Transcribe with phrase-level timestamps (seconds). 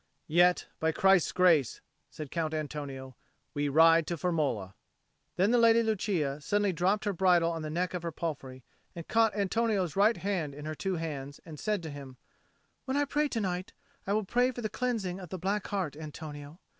[0.25, 3.15] "Yet, by Christ's grace," said Count Antonio,
[3.53, 4.73] "we ride to Firmola."
[5.35, 8.63] Then the Lady Lucia suddenly dropped her bridle on the neck of her palfrey
[8.95, 12.17] and caught Antonio's right hand in her two hands and said to him,
[12.85, 13.73] "When I pray to night,
[14.07, 16.57] I will pray for the cleansing of the black heart, Antonio.